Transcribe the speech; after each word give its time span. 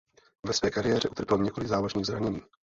Ve 0.43 0.53
své 0.53 0.71
kariéře 0.71 1.09
utrpěl 1.09 1.37
několik 1.37 1.69
závažných 1.69 2.05
zranění. 2.05 2.41